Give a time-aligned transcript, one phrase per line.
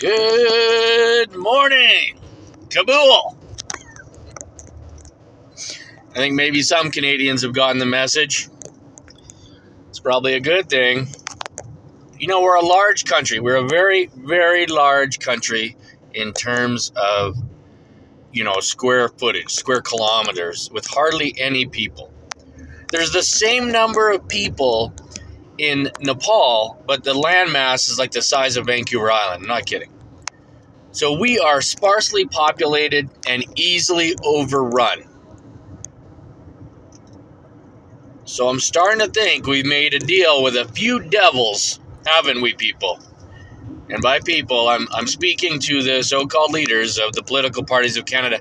[0.00, 2.18] Good morning,
[2.68, 3.38] Kabul.
[6.10, 8.48] I think maybe some Canadians have gotten the message.
[9.90, 11.06] It's probably a good thing.
[12.18, 13.38] You know, we're a large country.
[13.38, 15.76] We're a very, very large country
[16.14, 17.36] in terms of,
[18.32, 22.11] you know, square footage, square kilometers, with hardly any people.
[22.92, 24.94] There's the same number of people
[25.56, 29.44] in Nepal, but the landmass is like the size of Vancouver Island.
[29.44, 29.90] I'm not kidding.
[30.90, 35.04] So we are sparsely populated and easily overrun.
[38.24, 42.52] So I'm starting to think we've made a deal with a few devils, haven't we,
[42.52, 43.00] people?
[43.88, 48.04] And by people, I'm, I'm speaking to the so-called leaders of the political parties of
[48.04, 48.38] Canada.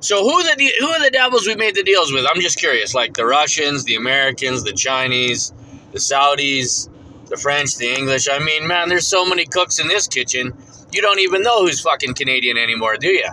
[0.00, 2.24] So who the who are the devils we made the deals with?
[2.28, 2.94] I'm just curious.
[2.94, 5.52] Like the Russians, the Americans, the Chinese,
[5.92, 6.88] the Saudis,
[7.26, 8.26] the French, the English.
[8.30, 10.54] I mean, man, there's so many cooks in this kitchen.
[10.90, 13.28] You don't even know who's fucking Canadian anymore, do you?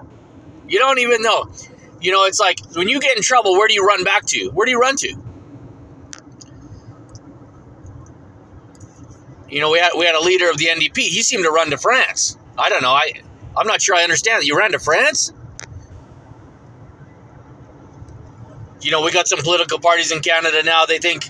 [0.67, 1.49] You don't even know.
[2.01, 4.49] You know, it's like when you get in trouble, where do you run back to?
[4.49, 5.15] Where do you run to?
[9.49, 10.97] You know, we had we had a leader of the NDP.
[10.97, 12.37] He seemed to run to France.
[12.57, 12.91] I don't know.
[12.91, 13.13] I
[13.55, 14.41] I'm not sure I understand.
[14.41, 14.45] that.
[14.45, 15.31] You ran to France?
[18.81, 20.85] You know, we got some political parties in Canada now.
[20.85, 21.29] They think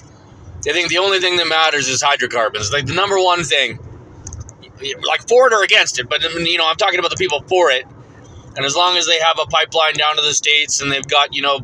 [0.64, 2.72] they think the only thing that matters is hydrocarbons.
[2.72, 3.80] Like the number one thing.
[5.08, 7.72] Like for it or against it, but you know, I'm talking about the people for
[7.72, 7.86] it.
[8.56, 11.34] And as long as they have a pipeline down to the states and they've got,
[11.34, 11.60] you know,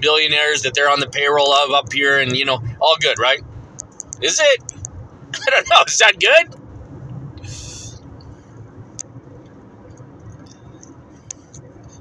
[0.00, 3.40] billionaires that they're on the payroll of up here and, you know, all good, right?
[4.20, 4.62] Is it?
[5.46, 5.82] I don't know.
[5.86, 6.54] Is that good?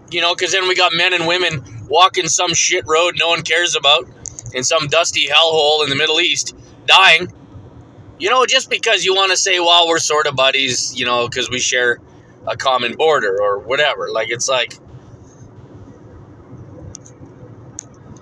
[0.10, 3.42] You know, because then we got men and women walking some shit road no one
[3.42, 4.08] cares about
[4.54, 7.32] in some dusty hellhole in the Middle East, dying.
[8.20, 11.28] You know, just because you want to say, well, we're sort of buddies, you know,
[11.28, 12.00] because we share
[12.48, 14.10] a common border or whatever.
[14.10, 14.74] Like, it's like,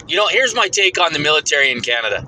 [0.08, 2.28] you know, here's my take on the military in Canada.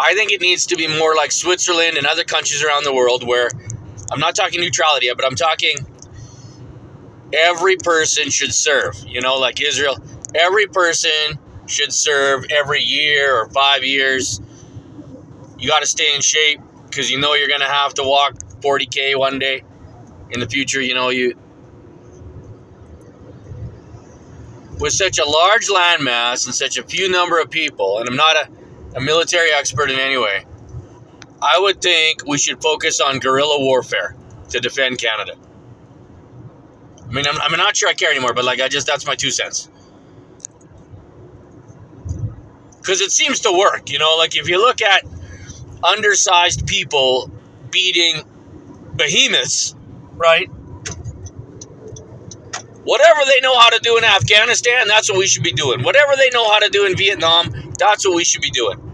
[0.00, 3.26] I think it needs to be more like Switzerland and other countries around the world
[3.26, 3.50] where
[4.10, 5.76] I'm not talking neutrality, but I'm talking
[7.32, 8.94] every person should serve.
[9.06, 9.96] You know, like Israel,
[10.34, 14.40] every person should serve every year or five years.
[15.58, 18.34] You got to stay in shape because you know you're going to have to walk
[18.60, 19.62] 40K one day
[20.30, 20.80] in the future.
[20.80, 21.34] You know, you.
[24.78, 28.36] With such a large landmass and such a few number of people, and I'm not
[28.36, 28.48] a
[28.94, 30.44] a military expert in any way,
[31.40, 34.16] I would think we should focus on guerrilla warfare
[34.50, 35.34] to defend Canada.
[37.08, 39.14] I mean, I'm, I'm not sure I care anymore, but like, I just, that's my
[39.14, 39.70] two cents.
[42.76, 45.04] Because it seems to work, you know, like if you look at
[45.82, 47.30] undersized people
[47.70, 48.22] beating
[48.96, 49.74] behemoths,
[50.12, 50.48] right?
[52.84, 55.82] Whatever they know how to do in Afghanistan, that's what we should be doing.
[55.82, 58.87] Whatever they know how to do in Vietnam, that's what we should be doing.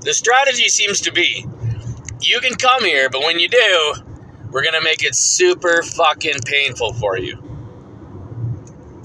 [0.00, 1.46] The strategy seems to be
[2.22, 3.94] you can come here, but when you do,
[4.50, 7.38] we're going to make it super fucking painful for you.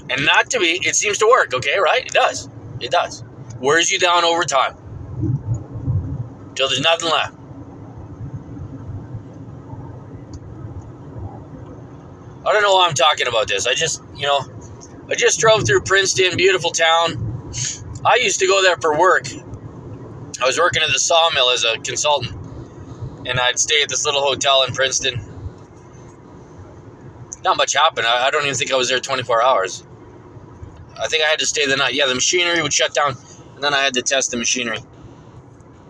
[0.09, 2.05] And not to be, it seems to work, okay, right?
[2.05, 2.49] It does.
[2.79, 3.23] It does.
[3.59, 4.75] Wears you down over time.
[6.55, 7.35] Till there's nothing left.
[12.45, 13.65] I don't know why I'm talking about this.
[13.65, 14.41] I just, you know,
[15.09, 17.51] I just drove through Princeton, beautiful town.
[18.05, 19.25] I used to go there for work.
[20.41, 22.35] I was working at the sawmill as a consultant,
[23.25, 25.21] and I'd stay at this little hotel in Princeton.
[27.43, 28.07] Not much happened.
[28.07, 29.85] I, I don't even think I was there 24 hours.
[30.99, 31.93] I think I had to stay the night.
[31.93, 33.15] Yeah, the machinery would shut down,
[33.55, 34.79] and then I had to test the machinery.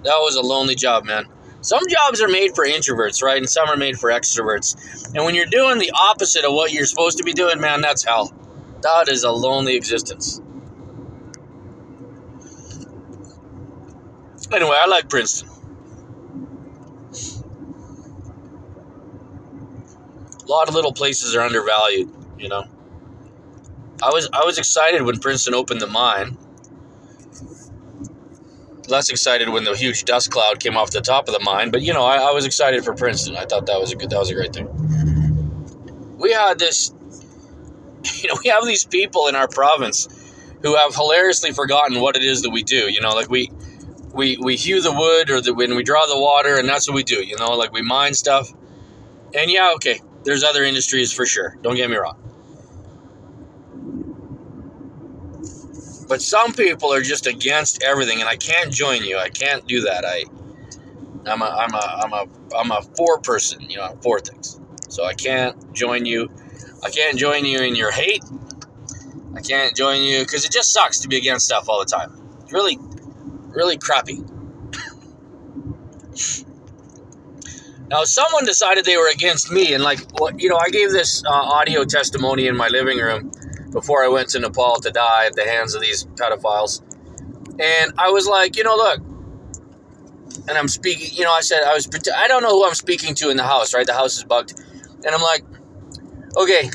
[0.04, 1.26] That was a lonely job, man.
[1.62, 3.38] Some jobs are made for introverts, right?
[3.38, 5.12] And some are made for extroverts.
[5.16, 8.04] And when you're doing the opposite of what you're supposed to be doing, man, that's
[8.04, 8.32] hell.
[8.84, 10.42] That is a lonely existence.
[14.54, 15.50] Anyway, I like Princeton.
[20.44, 22.66] A lot of little places are undervalued, you know.
[24.04, 26.38] I was I was excited when Princeton opened the mine
[28.90, 31.82] less excited when the huge dust cloud came off the top of the mine, but
[31.82, 33.36] you know, I, I was excited for Princeton.
[33.36, 34.68] I thought that was a good, that was a great thing.
[36.18, 36.94] We had this,
[38.22, 40.08] you know, we have these people in our province
[40.62, 42.92] who have hilariously forgotten what it is that we do.
[42.92, 43.52] You know, like we,
[44.16, 46.96] we we hew the wood or the, when we draw the water, and that's what
[46.96, 47.22] we do.
[47.24, 48.50] You know, like we mine stuff.
[49.34, 51.58] And yeah, okay, there's other industries for sure.
[51.62, 52.18] Don't get me wrong.
[56.08, 59.18] But some people are just against everything, and I can't join you.
[59.18, 60.06] I can't do that.
[60.06, 60.24] I,
[61.26, 63.70] I'm a, I'm a, I'm a, I'm a four person.
[63.70, 64.60] You know, four things.
[64.88, 66.30] So I can't join you.
[66.84, 68.24] I can't join you in your hate.
[69.36, 72.18] I can't join you because it just sucks to be against stuff all the time.
[72.44, 72.80] It's really
[73.56, 74.22] really crappy.
[77.90, 80.00] Now, someone decided they were against me, and like,
[80.38, 83.32] you know, I gave this uh, audio testimony in my living room
[83.72, 86.82] before I went to Nepal to die at the hands of these pedophiles.
[87.60, 89.02] And I was like, you know, look,
[90.48, 93.16] and I'm speaking, you know, I said, I was, I don't know who I'm speaking
[93.16, 93.86] to in the house, right?
[93.86, 94.60] The house is bugged.
[95.06, 95.44] And I'm like,
[96.38, 96.70] okay,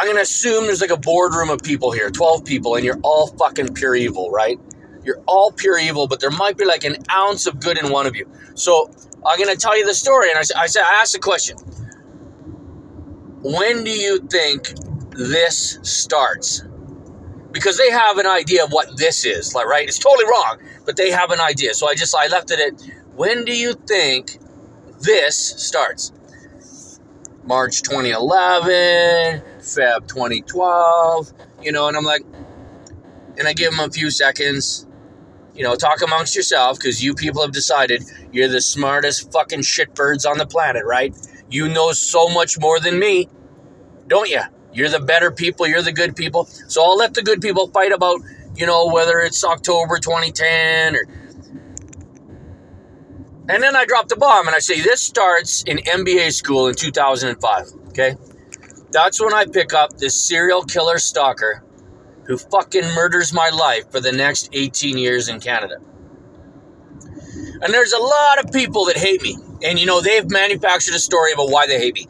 [0.00, 2.98] I'm going to assume there's like a boardroom of people here, 12 people, and you're
[3.02, 4.58] all fucking pure evil, right?
[5.04, 8.06] You're all pure evil, but there might be like an ounce of good in one
[8.06, 8.26] of you.
[8.54, 8.90] So
[9.26, 10.30] I'm going to tell you the story.
[10.30, 11.58] And I, I said, I asked a question.
[13.42, 14.72] When do you think
[15.10, 16.64] this starts?
[17.52, 19.86] Because they have an idea of what this is, like right?
[19.86, 21.74] It's totally wrong, but they have an idea.
[21.74, 22.80] So I just I left it at
[23.16, 24.38] when do you think
[25.02, 26.12] this starts?
[27.44, 29.42] March 2011,
[29.76, 31.32] Feb 2012,
[31.62, 32.22] you know, and I'm like,
[33.38, 34.86] and I give them a few seconds,
[35.54, 38.02] you know, talk amongst yourself because you people have decided
[38.32, 41.14] you're the smartest fucking shitbirds on the planet, right?
[41.48, 43.28] You know so much more than me,
[44.06, 44.42] don't you?
[44.72, 46.44] You're the better people, you're the good people.
[46.44, 48.20] So I'll let the good people fight about,
[48.56, 51.02] you know, whether it's October 2010 or.
[53.48, 56.74] And then I drop the bomb and I say, this starts in MBA school in
[56.74, 58.14] 2005, okay?
[58.92, 61.62] That's when I pick up this serial killer stalker
[62.26, 65.76] who fucking murders my life for the next 18 years in Canada.
[67.62, 69.36] And there's a lot of people that hate me.
[69.62, 72.08] And you know, they've manufactured a story about why they hate me.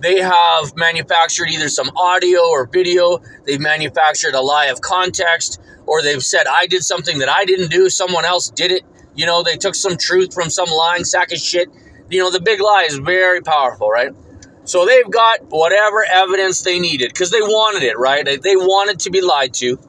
[0.00, 6.02] They have manufactured either some audio or video, they've manufactured a lie of context, or
[6.02, 8.82] they've said, I did something that I didn't do, someone else did it.
[9.14, 11.68] You know, they took some truth from some lying sack of shit.
[12.08, 14.12] You know, the big lie is very powerful, right?
[14.70, 18.24] So they've got whatever evidence they needed because they wanted it, right?
[18.24, 19.80] They wanted to be lied to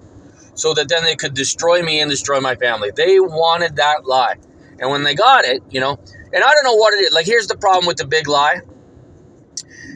[0.55, 2.89] so that then they could destroy me and destroy my family.
[2.89, 4.37] They wanted that lie.
[4.79, 5.99] And when they got it, you know,
[6.33, 7.13] and I don't know what it is.
[7.13, 8.61] Like, here's the problem with the big lie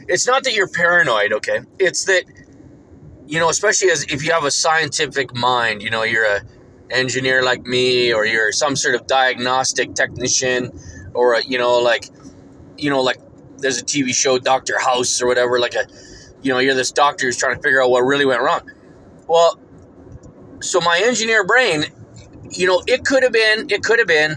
[0.06, 1.62] it's not that you're paranoid, okay?
[1.80, 2.22] It's that,
[3.26, 6.42] you know, especially as if you have a scientific mind, you know, you're a
[6.90, 10.70] engineer like me or you're some sort of diagnostic technician
[11.12, 12.08] or, a, you know, like,
[12.78, 13.18] you know, like
[13.58, 15.86] there's a TV show, Doctor House or whatever, like a,
[16.42, 18.70] you know, you're this doctor who's trying to figure out what really went wrong.
[19.26, 19.58] Well,
[20.60, 21.84] so my engineer brain,
[22.50, 24.36] you know, it could have been, it could have been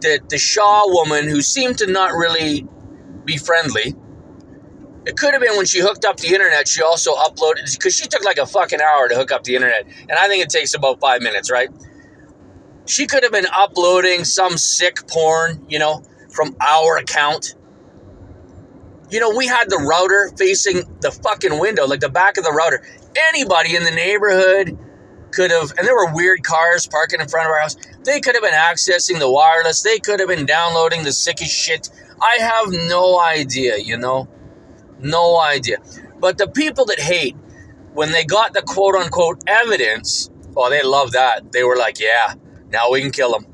[0.00, 2.66] that the Shaw woman who seemed to not really
[3.24, 3.94] be friendly.
[5.06, 8.06] It could have been when she hooked up the internet, she also uploaded, because she
[8.06, 9.86] took like a fucking hour to hook up the internet.
[9.86, 11.68] And I think it takes about five minutes, right?
[12.86, 16.02] She could have been uploading some sick porn, you know,
[16.32, 17.54] from our account
[19.10, 22.52] you know, we had the router facing the fucking window, like the back of the
[22.52, 22.82] router.
[23.28, 24.78] Anybody in the neighborhood
[25.32, 27.76] could have, and there were weird cars parking in front of our house.
[28.04, 29.82] They could have been accessing the wireless.
[29.82, 31.88] They could have been downloading the sickest shit.
[32.22, 34.28] I have no idea, you know?
[34.98, 35.78] No idea.
[36.18, 37.36] But the people that hate,
[37.94, 41.52] when they got the quote unquote evidence, oh, they love that.
[41.52, 42.34] They were like, yeah,
[42.70, 43.46] now we can kill them.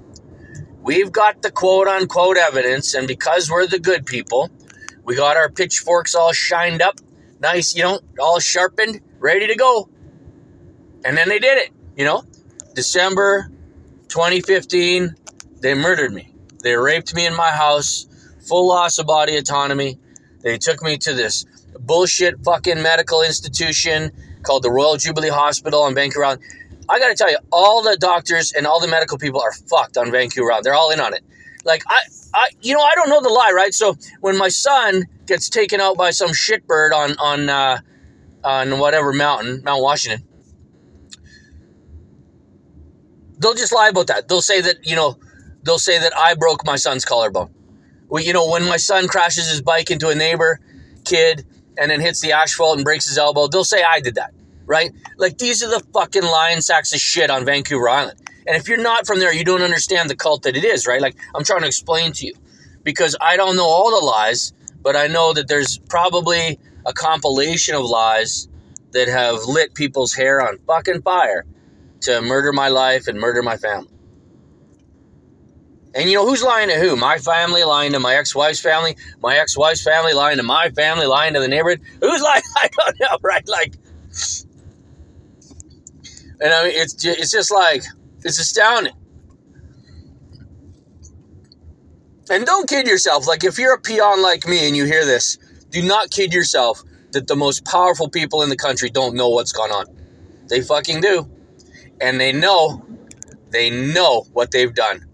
[0.83, 4.51] We've got the quote unquote evidence, and because we're the good people,
[5.07, 6.99] we got our pitchforks all shined up,
[7.41, 9.89] nice, you know, all sharpened, ready to go.
[11.05, 12.25] And then they did it, you know.
[12.75, 13.51] December
[14.09, 15.15] 2015,
[15.61, 16.35] they murdered me.
[16.63, 18.07] They raped me in my house,
[18.49, 19.99] full loss of body autonomy.
[20.43, 21.47] They took me to this
[21.79, 24.11] bullshit fucking medical institution
[24.43, 26.43] called the Royal Jubilee Hospital on Vancouver Island.
[26.89, 30.11] I gotta tell you, all the doctors and all the medical people are fucked on
[30.11, 30.65] Vancouver Island.
[30.65, 31.23] They're all in on it.
[31.67, 31.99] Like I,
[32.33, 33.75] I, you know, I don't know the lie, right?
[33.75, 37.81] So when my son gets taken out by some shitbird on on uh,
[38.45, 40.27] on whatever mountain, Mount Washington,
[43.39, 44.29] they'll just lie about that.
[44.29, 45.19] They'll say that you know,
[45.65, 47.53] they'll say that I broke my son's collarbone.
[48.09, 50.61] Well, you know, when my son crashes his bike into a neighbor
[51.05, 51.45] kid
[51.77, 54.33] and then hits the asphalt and breaks his elbow, they'll say I did that,
[54.67, 54.93] right?
[55.17, 58.21] Like these are the fucking lion sacks of shit on Vancouver Island.
[58.47, 61.00] And if you're not from there, you don't understand the cult that it is, right?
[61.00, 62.35] Like I'm trying to explain to you
[62.83, 67.75] because I don't know all the lies, but I know that there's probably a compilation
[67.75, 68.49] of lies
[68.93, 71.45] that have lit people's hair on fucking fire
[72.03, 73.91] to murder my life and murder my family.
[75.95, 76.95] And you know who's lying to who?
[76.95, 81.35] My family lying to my ex-wife's family, my ex-wife's family lying to my family, lying
[81.35, 81.81] to the neighborhood.
[82.00, 82.43] Who's lying?
[82.57, 83.49] I don't know, right?
[83.49, 83.75] Like
[86.41, 87.83] And I mean, it's it's just like
[88.26, 88.92] it's astounding.
[92.28, 93.28] And don't kid yourself.
[93.28, 95.38] Like if you're a peon like me and you hear this,
[95.71, 99.52] do not kid yourself that the most powerful people in the country don't know what's
[99.52, 99.87] going on.
[100.49, 101.30] They fucking do.
[102.00, 102.85] And they know,
[103.50, 105.06] they know what they've done.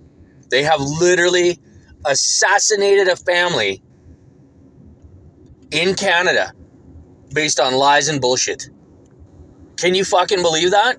[0.49, 1.61] They have literally
[2.07, 3.83] assassinated a family
[5.71, 6.53] in Canada
[7.35, 8.71] based on lies and bullshit.
[9.77, 10.99] Can you fucking believe that?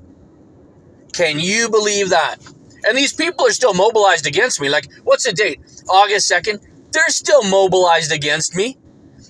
[1.13, 2.37] Can you believe that?
[2.85, 4.69] And these people are still mobilized against me.
[4.69, 5.59] Like, what's the date?
[5.89, 6.61] August 2nd?
[6.91, 8.77] They're still mobilized against me.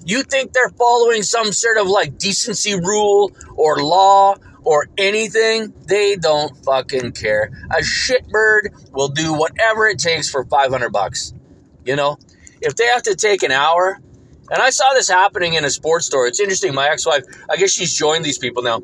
[0.06, 5.74] You think they're following some sort of like decency rule or law or anything?
[5.88, 7.52] They don't fucking care.
[7.72, 11.34] A shitbird will do whatever it takes for 500 bucks.
[11.86, 12.18] You know?
[12.62, 14.00] If they have to take an hour,
[14.52, 16.28] and I saw this happening in a sports store.
[16.28, 16.74] It's interesting.
[16.74, 18.82] My ex wife, I guess she's joined these people now.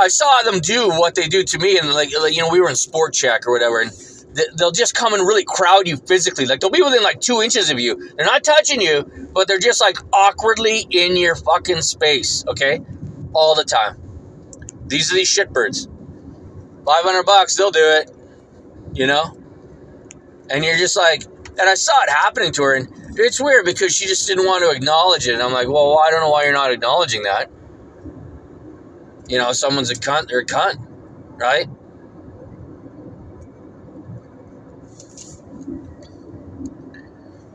[0.00, 2.70] I saw them do what they do to me, and like, you know, we were
[2.70, 3.90] in Sport Chek or whatever, and
[4.56, 6.46] they'll just come and really crowd you physically.
[6.46, 8.10] Like they'll be within like two inches of you.
[8.16, 9.04] They're not touching you,
[9.34, 12.44] but they're just like awkwardly in your fucking space.
[12.48, 12.80] Okay,
[13.34, 14.00] all the time.
[14.86, 15.86] These are these shitbirds.
[16.84, 18.10] Five hundred bucks, they'll do it.
[18.94, 19.36] You know,
[20.48, 22.88] and you're just like, and I saw it happening to her, and
[23.18, 25.34] it's weird because she just didn't want to acknowledge it.
[25.34, 27.50] And I'm like, well, I don't know why you're not acknowledging that.
[29.30, 30.84] You know, someone's a cunt, they're a cunt,
[31.36, 31.68] right?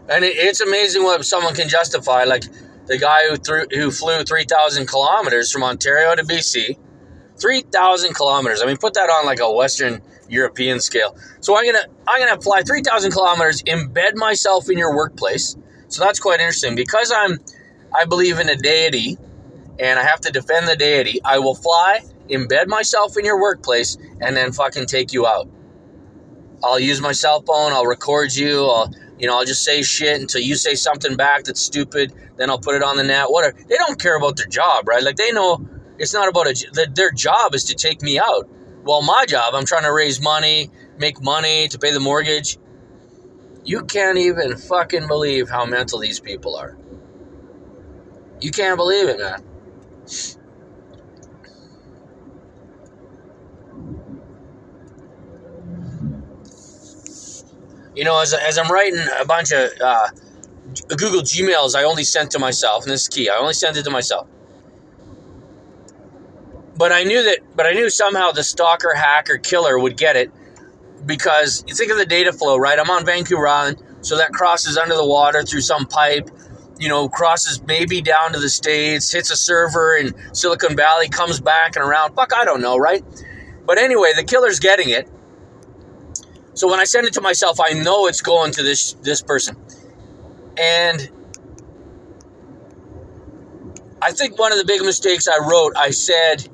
[0.08, 2.24] And it, it's amazing what someone can justify.
[2.24, 2.46] Like
[2.86, 6.78] the guy who threw, who flew 3,000 kilometers from Ontario to BC.
[7.42, 8.62] 3,000 kilometers.
[8.62, 11.18] I mean, put that on like a Western European scale.
[11.42, 15.58] So I'm gonna I'm gonna fly 3,000 kilometers, embed myself in your workplace.
[15.90, 17.40] So that's quite interesting because I'm
[17.94, 19.18] I believe in a deity,
[19.80, 21.20] and I have to defend the deity.
[21.24, 25.50] I will fly, embed myself in your workplace, and then fucking take you out.
[26.64, 27.74] I'll use my cell phone.
[27.74, 28.66] I'll record you.
[28.66, 32.14] I'll you know, I'll just say shit until you say something back that's stupid.
[32.38, 33.32] Then I'll put it on the net.
[33.32, 33.58] Whatever.
[33.68, 35.02] They don't care about their job, right?
[35.02, 35.66] Like they know
[35.98, 36.90] it's not about a.
[36.94, 38.50] Their job is to take me out.
[38.84, 42.58] Well, my job, I'm trying to raise money, make money to pay the mortgage.
[43.64, 46.78] You can't even fucking believe how mental these people are.
[48.42, 49.44] You can't believe it, man.
[57.96, 60.08] You know, as, as I'm writing a bunch of uh,
[60.90, 63.30] Google Gmails, I only sent to myself, and this is key.
[63.30, 64.28] I only sent it to myself.
[66.78, 70.30] But I knew that, but I knew somehow the stalker, hacker, killer would get it
[71.06, 72.78] because you think of the data flow, right?
[72.78, 76.30] I'm on Vancouver Island, so that crosses under the water through some pipe,
[76.78, 81.40] you know, crosses maybe down to the States, hits a server in Silicon Valley, comes
[81.40, 82.16] back and around.
[82.16, 83.04] Fuck, I don't know, right?
[83.66, 85.10] But anyway, the killer's getting it.
[86.54, 89.58] So when I send it to myself, I know it's going to this this person.
[90.58, 91.10] And
[94.02, 96.48] I think one of the big mistakes I wrote, I said,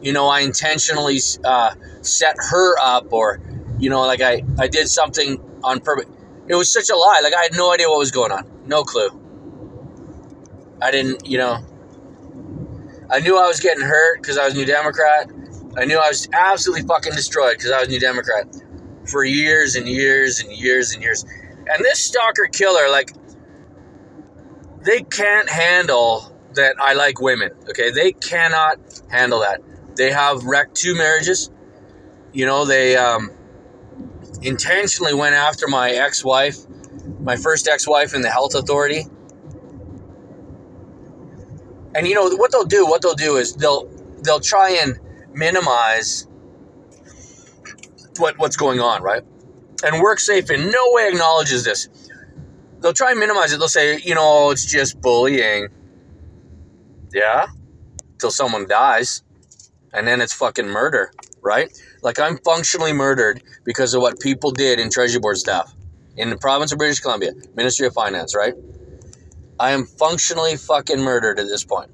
[0.00, 3.40] you know, I intentionally uh, set her up, or
[3.78, 6.06] you know, like I I did something on purpose.
[6.48, 7.20] It was such a lie.
[7.22, 9.21] Like I had no idea what was going on, no clue.
[10.82, 11.64] I didn't, you know.
[13.10, 15.30] I knew I was getting hurt because I was New Democrat.
[15.76, 18.46] I knew I was absolutely fucking destroyed because I was New Democrat
[19.06, 21.24] for years and years and years and years.
[21.24, 23.12] And this stalker killer, like,
[24.82, 27.50] they can't handle that I like women.
[27.70, 29.60] Okay, they cannot handle that.
[29.94, 31.50] They have wrecked two marriages.
[32.32, 33.30] You know, they um,
[34.40, 36.56] intentionally went after my ex-wife,
[37.20, 39.06] my first ex-wife in the health authority.
[41.94, 42.86] And you know what they'll do?
[42.86, 43.88] What they'll do is they'll
[44.22, 44.98] they'll try and
[45.32, 46.26] minimize
[48.18, 49.22] what what's going on, right?
[49.84, 51.88] And WorkSafe in no way acknowledges this.
[52.80, 53.58] They'll try and minimize it.
[53.58, 55.68] They'll say, you know, oh, it's just bullying.
[57.12, 57.46] Yeah,
[58.18, 59.22] till someone dies,
[59.92, 61.70] and then it's fucking murder, right?
[62.02, 65.74] Like I'm functionally murdered because of what people did in Treasury Board staff
[66.16, 68.54] in the province of British Columbia, Ministry of Finance, right?
[69.62, 71.92] I am functionally fucking murdered at this point.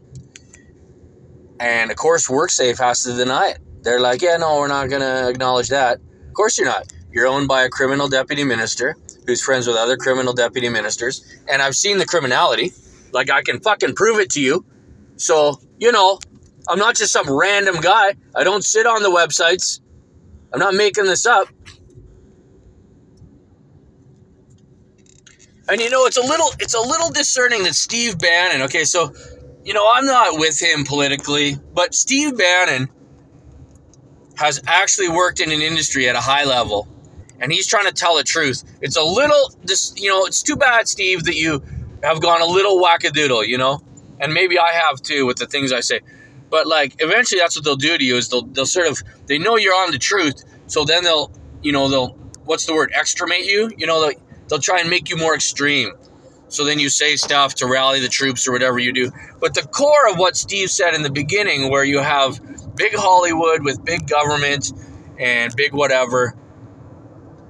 [1.60, 3.58] And of course, WorkSafe has to deny it.
[3.82, 6.90] They're like, yeah, no, we're not going to acknowledge that Of course you're not.
[7.12, 8.96] You're owned by a criminal deputy minister
[9.26, 11.22] who's friends with other criminal deputy ministers.
[11.46, 12.72] And I've seen the criminality.
[13.12, 14.64] Like, I can fucking prove it to you.
[15.16, 16.20] So, you know,
[16.68, 18.14] I'm not just some random guy.
[18.34, 19.80] I don't sit on the websites.
[20.54, 21.48] I'm not making this up.
[25.68, 29.12] And you know, it's a little it's a little discerning that Steve Bannon, okay, so
[29.64, 32.88] you know, I'm not with him politically, but Steve Bannon
[34.36, 36.88] has actually worked in an industry at a high level
[37.40, 38.64] and he's trying to tell the truth.
[38.80, 41.62] It's a little this you know, it's too bad, Steve, that you
[42.02, 43.82] have gone a little wackadoodle, you know?
[44.20, 46.00] And maybe I have too with the things I say.
[46.50, 49.38] But like eventually that's what they'll do to you is they'll they'll sort of they
[49.38, 51.30] know you're on the truth, so then they'll
[51.62, 52.08] you know, they'll
[52.44, 53.70] what's the word, extremate you?
[53.76, 55.92] You know, they'll, they'll try and make you more extreme.
[56.48, 59.10] So then you say stuff to rally the troops or whatever you do.
[59.40, 62.40] But the core of what Steve said in the beginning, where you have
[62.74, 64.72] big Hollywood with big government
[65.18, 66.34] and big whatever,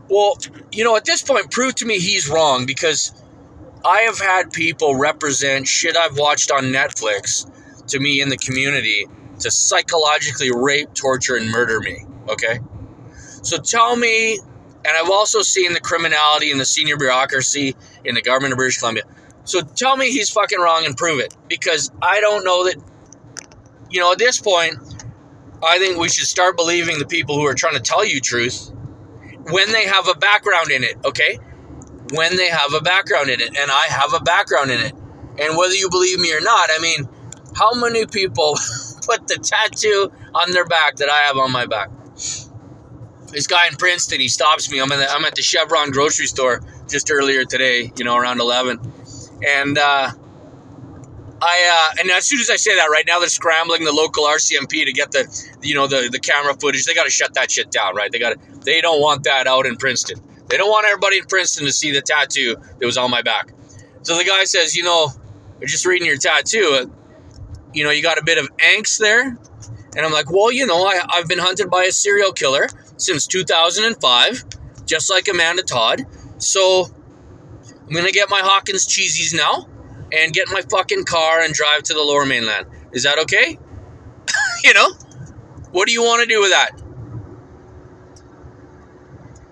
[0.09, 0.37] well,
[0.73, 3.13] you know, at this point, prove to me he's wrong because
[3.85, 7.49] I have had people represent shit I've watched on Netflix
[7.89, 9.07] to me in the community
[9.41, 12.05] to psychologically rape, torture, and murder me.
[12.29, 12.59] Okay?
[13.43, 14.41] So tell me,
[14.85, 18.79] and I've also seen the criminality in the senior bureaucracy in the government of British
[18.79, 19.05] Columbia.
[19.45, 22.77] So tell me he's fucking wrong and prove it because I don't know that,
[23.91, 24.77] you know, at this point,
[25.67, 28.71] I think we should start believing the people who are trying to tell you truth
[29.51, 31.39] when they have a background in it, okay?
[32.13, 34.93] When they have a background in it, and I have a background in it.
[35.41, 37.09] And whether you believe me or not, I mean,
[37.55, 38.59] how many people
[39.07, 41.91] put the tattoo on their back that I have on my back?
[43.31, 44.81] This guy in Princeton, he stops me.
[44.81, 48.81] I'm, the, I'm at the Chevron grocery store just earlier today, you know, around 11.
[49.47, 50.13] And, uh,
[51.41, 54.25] I uh, and as soon as I say that, right now they're scrambling the local
[54.25, 55.29] RCMP to get the
[55.63, 56.85] you know the the camera footage.
[56.85, 58.11] They got to shut that shit down, right?
[58.11, 60.21] They got they don't want that out in Princeton.
[60.49, 63.53] They don't want everybody in Princeton to see the tattoo that was on my back.
[64.03, 65.11] So the guy says, you know,
[65.65, 66.91] just reading your tattoo,
[67.75, 69.37] you know, you got a bit of angst there.
[69.97, 73.27] And I'm like, well, you know, I, I've been hunted by a serial killer since
[73.27, 74.45] 2005,
[74.85, 76.03] just like Amanda Todd.
[76.39, 76.87] So
[77.87, 79.69] I'm gonna get my Hawkins cheesies now
[80.13, 82.67] and get my fucking car and drive to the lower mainland.
[82.93, 83.59] Is that okay?
[84.65, 84.93] you know?
[85.71, 86.71] What do you want to do with that?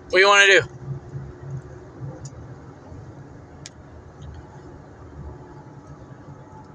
[0.09, 0.67] What do you want to do?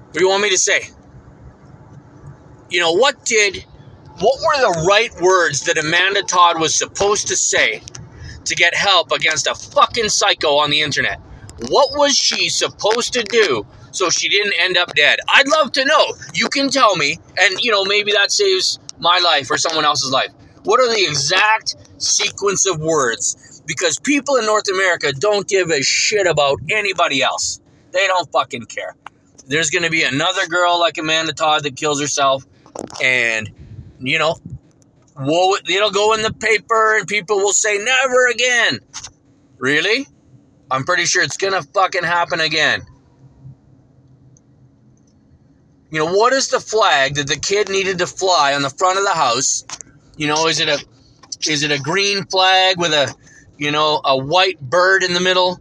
[0.05, 0.89] What do you want me to say?
[2.73, 3.63] You know, what did,
[4.19, 7.83] what were the right words that Amanda Todd was supposed to say
[8.45, 11.19] to get help against a fucking psycho on the internet?
[11.69, 15.19] What was she supposed to do so she didn't end up dead?
[15.29, 16.15] I'd love to know.
[16.33, 20.11] You can tell me, and you know, maybe that saves my life or someone else's
[20.11, 20.31] life.
[20.63, 23.61] What are the exact sequence of words?
[23.67, 27.61] Because people in North America don't give a shit about anybody else.
[27.91, 28.95] They don't fucking care.
[29.45, 32.47] There's going to be another girl like Amanda Todd that kills herself,
[33.01, 33.49] and
[33.99, 34.35] you know,
[35.17, 38.79] we'll, it'll go in the paper, and people will say never again.
[39.57, 40.07] Really?
[40.69, 42.81] I'm pretty sure it's gonna fucking happen again.
[45.91, 48.97] You know, what is the flag that the kid needed to fly on the front
[48.97, 49.63] of the house?
[50.17, 50.83] You know, is it a
[51.47, 53.13] is it a green flag with a
[53.57, 55.59] you know a white bird in the middle?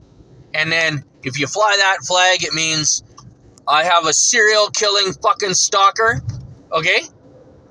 [0.54, 3.02] And then if you fly that flag, it means
[3.68, 6.22] I have a serial killing fucking stalker,
[6.72, 7.02] okay?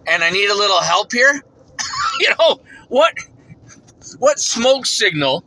[0.07, 1.43] And I need a little help here.
[2.19, 3.13] you know, what
[4.19, 5.43] what smoke signal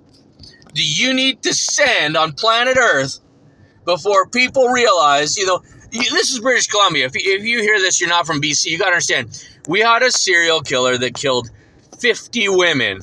[0.73, 3.21] do you need to send on planet Earth
[3.85, 7.07] before people realize, you know, this is British Columbia.
[7.07, 9.47] If you, if you hear this, you're not from BC, you got to understand.
[9.69, 11.51] We had a serial killer that killed
[12.01, 13.01] 50 women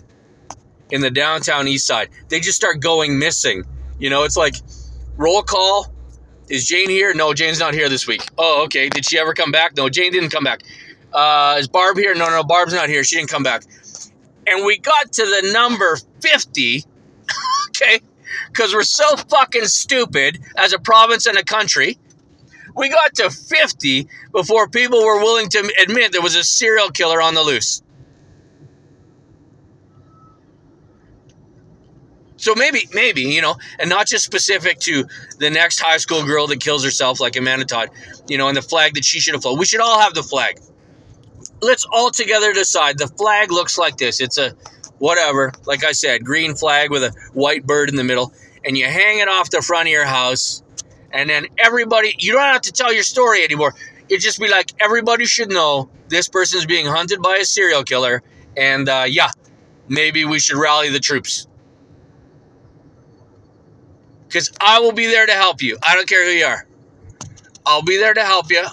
[0.90, 2.10] in the downtown east side.
[2.28, 3.64] They just start going missing.
[4.00, 4.56] You know, it's like
[5.16, 5.94] roll call.
[6.52, 7.14] Is Jane here?
[7.14, 8.28] No, Jane's not here this week.
[8.38, 8.90] Oh, okay.
[8.90, 9.78] Did she ever come back?
[9.78, 10.64] No, Jane didn't come back.
[11.14, 12.14] Uh, is Barb here?
[12.14, 13.06] No, no, Barb's not here.
[13.06, 13.64] She didn't come back.
[14.46, 16.84] And we got to the number 50
[17.70, 18.02] okay?
[18.48, 21.98] Because we're so fucking stupid as a province and a country.
[22.76, 27.22] We got to 50 before people were willing to admit there was a serial killer
[27.22, 27.82] on the loose.
[32.42, 35.06] So maybe, maybe, you know, and not just specific to
[35.38, 37.90] the next high school girl that kills herself like Amanda Todd,
[38.28, 39.60] you know, and the flag that she should have flown.
[39.60, 40.60] We should all have the flag.
[41.62, 44.20] Let's all together decide the flag looks like this.
[44.20, 44.56] It's a
[44.98, 45.52] whatever.
[45.68, 48.34] Like I said, green flag with a white bird in the middle,
[48.66, 50.64] and you hang it off the front of your house,
[51.12, 53.76] and then everybody, you don't have to tell your story anymore.
[54.10, 57.84] It just be like everybody should know this person is being hunted by a serial
[57.84, 58.24] killer,
[58.58, 59.30] and uh, yeah,
[59.88, 61.48] maybe we should rally the troops.
[64.32, 65.78] Because I will be there to help you.
[65.84, 66.66] I don't care who you are.
[67.66, 68.66] I'll be there to help you.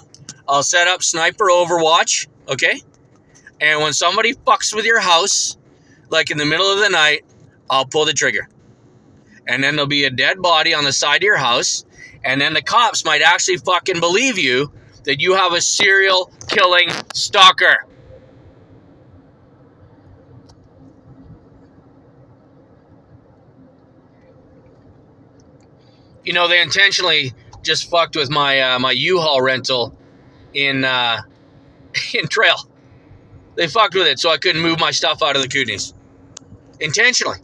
[0.47, 2.81] I'll set up sniper overwatch, okay?
[3.61, 5.57] And when somebody fucks with your house,
[6.11, 7.25] like in the middle of the night,
[7.69, 8.49] I'll pull the trigger.
[9.49, 11.85] And then there'll be a dead body on the side of your house.
[12.23, 14.73] And then the cops might actually fucking believe you
[15.05, 17.85] that you have a serial killing stalker.
[26.29, 29.97] You know, they intentionally just fucked with my uh, my U-Haul rental
[30.53, 31.23] in uh,
[32.15, 32.57] in Trail.
[33.55, 35.95] They fucked with it so I couldn't move my stuff out of the Kootenays.
[36.81, 37.39] Intentionally.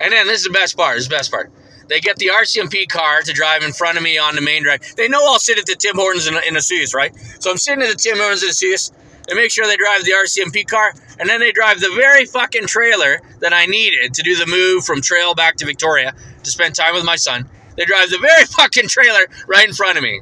[0.00, 0.96] And then this is the best part.
[0.96, 1.52] This is the best part.
[1.88, 4.82] They get the RCMP car to drive in front of me on the main drag.
[4.96, 7.14] They know I'll sit at the Tim Hortons in, in Osoyoos, right?
[7.40, 8.90] So I'm sitting at the Tim Hortons in Osoyoos.
[9.28, 12.68] They make sure they drive the RCMP car, and then they drive the very fucking
[12.68, 16.74] trailer that I needed to do the move from Trail back to Victoria to spend
[16.74, 17.46] time with my son.
[17.80, 20.20] They drive the very fucking trailer right in front of me.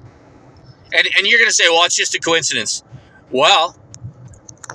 [0.93, 2.85] And, and you're going to say, well, it's just a coincidence.
[3.33, 3.77] Well,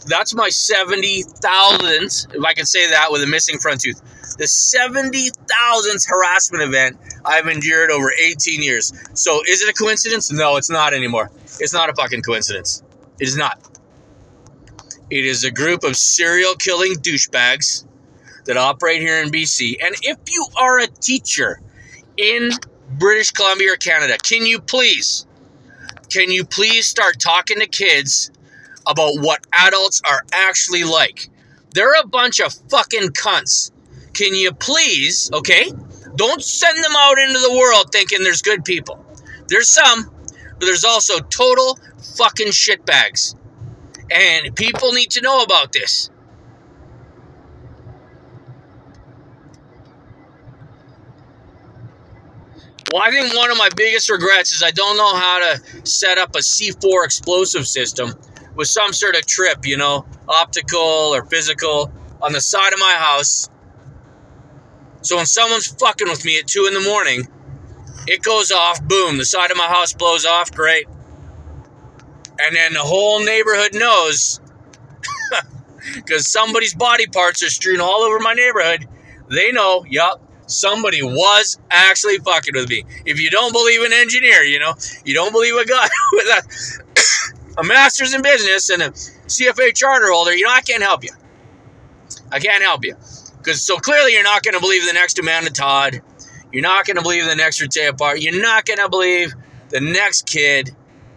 [0.06, 4.02] that's my 70,000th, if I can say that with a missing front tooth.
[4.38, 8.91] The 70,000th harassment event I've endured over 18 years.
[9.13, 10.30] So is it a coincidence?
[10.30, 11.32] No, it's not anymore.
[11.62, 12.84] It's not a fucking coincidence.
[13.17, 13.62] It is not.
[15.10, 17.86] It is a group of serial killing douchebags
[18.43, 19.78] that operate here in BC.
[19.82, 21.62] And if you are a teacher
[22.17, 22.50] in
[22.97, 25.25] British Columbia or Canada, can you please,
[26.10, 28.32] can you please start talking to kids
[28.86, 31.29] about what adults are actually like?
[31.73, 33.71] They're a bunch of fucking cunts.
[34.13, 35.71] Can you please, okay?
[36.15, 39.03] Don't send them out into the world thinking there's good people.
[39.47, 40.12] There's some,
[40.60, 41.79] but there's also total
[42.17, 43.36] fucking shitbags.
[44.12, 46.12] And people need to know about this.
[52.93, 56.19] Well, I think one of my biggest regrets is I don't know how to set
[56.19, 58.13] up a C4 explosive system
[58.56, 62.93] with some sort of trip, you know, optical or physical on the side of my
[62.95, 63.49] house.
[65.01, 67.27] So when someone's fucking with me at 2 in the morning,
[68.06, 70.86] it goes off, boom, the side of my house blows off, great.
[72.39, 74.39] And then the whole neighborhood knows
[75.95, 78.88] because somebody's body parts are strewn all over my neighborhood.
[79.29, 82.84] They know, yup, somebody was actually fucking with me.
[83.06, 84.73] If you don't believe an engineer, you know,
[85.06, 90.12] you don't believe a guy with a, a master's in business and a CFA charter
[90.12, 91.12] holder, you know, I can't help you.
[92.32, 92.95] I can't help you.
[93.38, 96.01] Because so clearly you're not going to believe the next Amanda Todd.
[96.51, 98.23] You're not going to believe the next Rehtaeh Parsons.
[98.23, 99.34] You're not going to believe
[99.69, 100.73] the next kid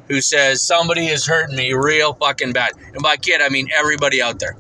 [0.08, 2.72] who says somebody is hurting me real fucking bad.
[2.94, 4.56] And by kid, I mean everybody out there.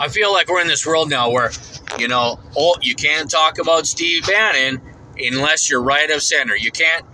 [0.00, 1.50] I feel like we're in this world now where,
[1.98, 4.80] you know, oh, you can't talk about Steve Bannon
[5.18, 6.56] unless you're right of center.
[6.56, 7.04] You can't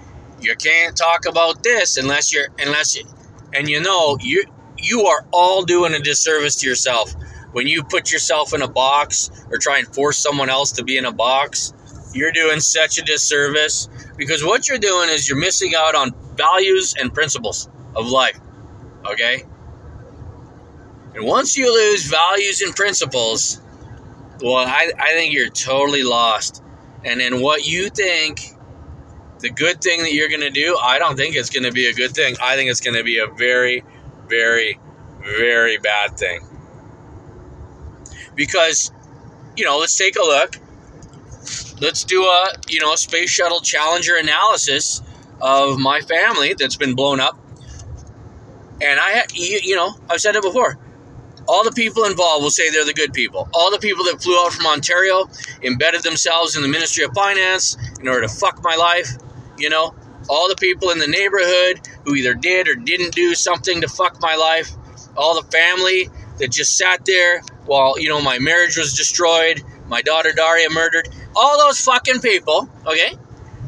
[0.40, 3.04] you can't talk about this unless you're unless you
[3.54, 4.44] and you know you
[4.76, 7.14] you are all doing a disservice to yourself
[7.52, 10.98] when you put yourself in a box or try and force someone else to be
[10.98, 11.72] in a box.
[12.12, 16.94] You're doing such a disservice because what you're doing is you're missing out on values
[16.98, 18.38] and principles of life.
[19.06, 19.44] Okay?
[21.14, 23.60] And once you lose values and principles,
[24.42, 26.62] well, I, I think you're totally lost.
[27.04, 28.40] And then what you think,
[29.38, 31.86] the good thing that you're going to do, I don't think it's going to be
[31.86, 32.34] a good thing.
[32.42, 33.84] I think it's going to be a very,
[34.28, 34.80] very,
[35.22, 36.40] very bad thing.
[38.34, 38.90] Because,
[39.56, 40.56] you know, let's take a look.
[41.80, 45.02] Let's do a, you know, space shuttle Challenger analysis
[45.40, 47.38] of my family that's been blown up.
[48.80, 50.78] And I, you, you know, I've said it before.
[51.46, 53.48] All the people involved will say they're the good people.
[53.52, 55.28] All the people that flew out from Ontario,
[55.62, 59.08] embedded themselves in the Ministry of Finance in order to fuck my life,
[59.58, 59.94] you know,
[60.28, 64.20] all the people in the neighborhood who either did or didn't do something to fuck
[64.20, 64.70] my life,
[65.16, 70.02] all the family that just sat there while, you know, my marriage was destroyed, my
[70.02, 73.12] daughter Daria murdered, all those fucking people, okay?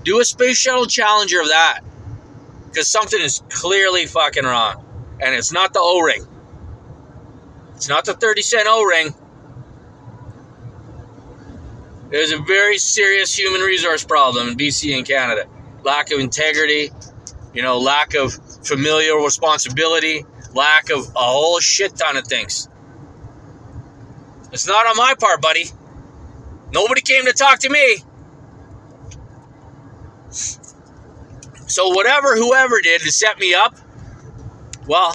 [0.02, 1.80] Do a space shuttle challenger of that.
[2.68, 4.84] Because something is clearly fucking wrong.
[5.20, 6.26] And it's not the O ring.
[7.76, 9.14] It's not the 30 cent O ring.
[12.10, 15.46] There's a very serious human resource problem in BC and Canada.
[15.82, 16.90] Lack of integrity,
[17.52, 18.32] you know, lack of
[18.64, 22.68] familial responsibility, lack of a whole shit ton of things.
[24.52, 25.66] It's not on my part, buddy.
[26.72, 27.98] Nobody came to talk to me.
[30.30, 33.76] So whatever whoever did to set me up,
[34.86, 35.14] well,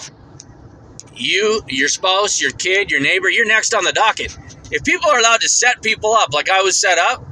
[1.16, 4.36] you, your spouse, your kid, your neighbor, you're next on the docket.
[4.70, 7.24] If people are allowed to set people up like I was set up,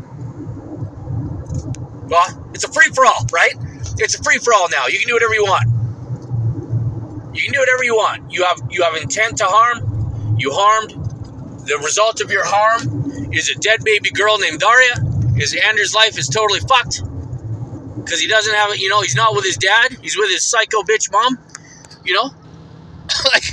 [2.08, 3.54] well, it's a free for all, right?
[3.98, 4.86] It's a free for all now.
[4.88, 5.68] You can do whatever you want.
[7.34, 8.32] You can do whatever you want.
[8.32, 10.36] You have you have intent to harm.
[10.38, 10.90] You harmed.
[11.66, 14.94] The result of your harm is a dead baby girl named Daria.
[15.36, 17.02] Is Andrew's life is totally fucked
[17.96, 18.80] because he doesn't have it.
[18.80, 19.96] You know, he's not with his dad.
[20.02, 21.38] He's with his psycho bitch mom.
[22.04, 22.24] You know,
[23.32, 23.44] like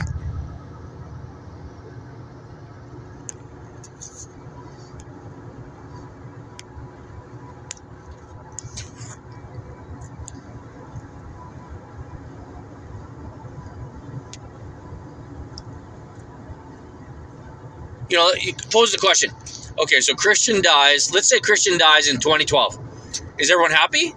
[18.10, 19.32] you know, you pose the question.
[19.80, 21.14] Okay, so Christian dies.
[21.14, 22.80] Let's say Christian dies in 2012.
[23.38, 24.14] Is everyone happy?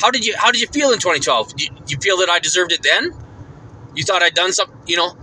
[0.00, 1.54] How did you How did you feel in 2012?
[1.56, 3.12] You, you feel that I deserved it then?
[3.94, 4.76] You thought I'd done something?
[4.86, 5.16] You know?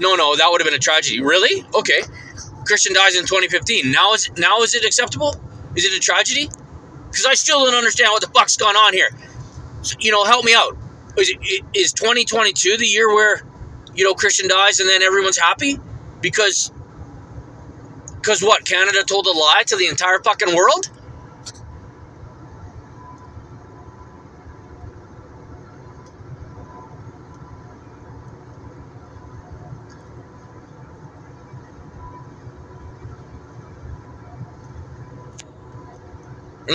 [0.00, 1.20] No, no, that would have been a tragedy.
[1.20, 1.64] Really?
[1.74, 2.02] Okay.
[2.64, 3.90] Christian dies in 2015.
[3.90, 5.34] Now is now is it acceptable?
[5.74, 6.48] Is it a tragedy?
[7.06, 9.10] Because I still don't understand what the fuck's gone on here.
[9.82, 10.76] So, you know, help me out.
[11.16, 13.42] Is, it, is 2022 the year where
[13.94, 15.78] you know Christian dies and then everyone's happy?
[16.20, 16.72] Because,
[18.16, 18.64] because what?
[18.64, 20.90] Canada told a lie to the entire fucking world?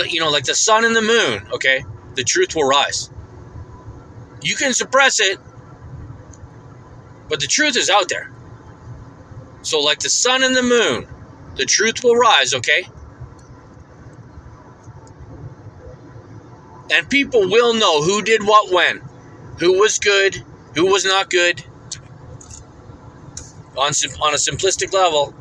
[0.08, 1.84] You know, like the sun and the moon, okay?
[2.14, 3.10] The truth will rise.
[4.42, 5.38] You can suppress it,
[7.28, 8.33] but the truth is out there.
[9.64, 11.08] So, like the sun and the moon,
[11.56, 12.86] the truth will rise, okay?
[16.92, 19.00] And people will know who did what when,
[19.58, 20.36] who was good,
[20.74, 21.64] who was not good,
[23.76, 25.34] on, on a simplistic level.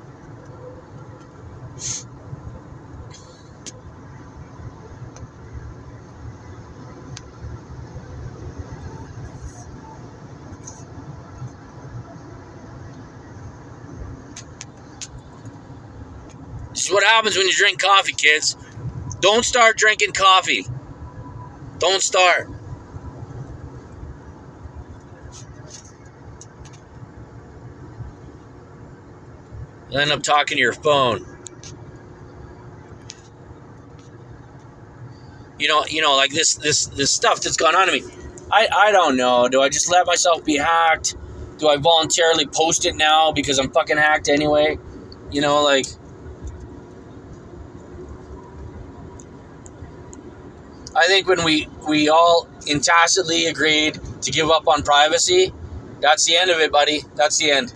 [17.24, 18.58] Happens when you drink coffee, kids.
[19.22, 20.66] Don't start drinking coffee.
[21.80, 22.50] Don't start.
[29.90, 31.26] You end up talking to your phone.
[35.60, 38.04] You know, you know, like this this this stuff that's gone on to me.
[38.52, 39.48] I, I don't know.
[39.48, 41.16] Do I just let myself be hacked?
[41.58, 44.78] Do I voluntarily post it now because I'm fucking hacked anyway?
[45.32, 45.86] You know, like
[50.96, 52.48] I think when we we all
[52.82, 55.52] tacitly agreed to give up on privacy,
[56.00, 57.02] that's the end of it, buddy.
[57.16, 57.74] That's the end.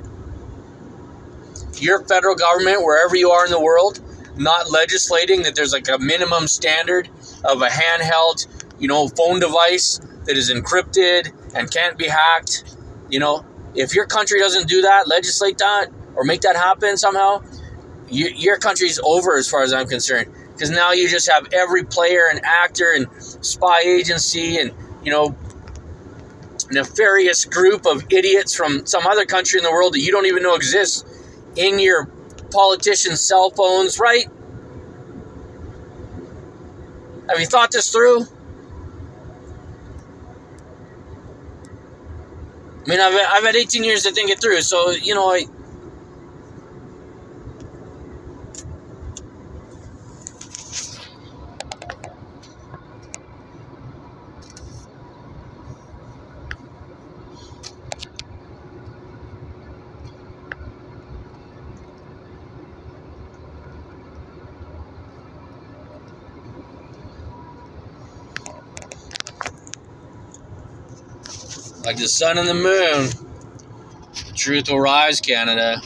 [1.79, 3.99] Your federal government, wherever you are in the world,
[4.37, 7.09] not legislating that there's like a minimum standard
[7.43, 8.47] of a handheld,
[8.79, 12.63] you know, phone device that is encrypted and can't be hacked.
[13.09, 17.43] You know, if your country doesn't do that, legislate that, or make that happen somehow,
[18.09, 21.83] you, your country's over as far as I'm concerned because now you just have every
[21.83, 23.05] player and actor and
[23.45, 25.35] spy agency and you know
[26.71, 30.41] nefarious group of idiots from some other country in the world that you don't even
[30.41, 31.05] know exists
[31.55, 32.05] in your
[32.51, 34.25] politicians' cell phones, right?
[37.29, 38.25] Have you thought this through?
[42.85, 45.43] I mean, I've, I've had 18 years to think it through, so, you know, I,
[71.97, 73.09] like the sun and the moon.
[74.35, 75.81] Truth will rise, Canada.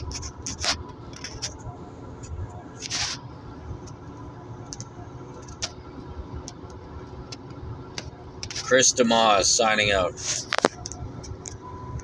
[8.62, 10.51] Chris DeMoss signing out.